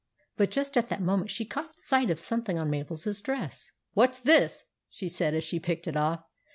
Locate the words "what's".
3.93-4.17